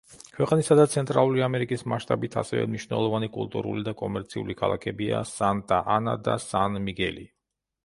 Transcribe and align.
ქვეყნისა 0.35 0.75
და 0.77 0.85
ცენტრალური 0.93 1.43
ამერიკის 1.47 1.85
მასშტაბით 1.93 2.37
ასევე 2.43 2.63
მნიშვნელოვანი 2.71 3.29
კულტურული 3.37 3.87
და 3.91 3.95
კომერციული 4.01 4.57
ქალაქებია 4.65 5.23
სანტა-ანა 5.35 6.19
და 6.31 6.41
სან-მიგელი. 6.51 7.31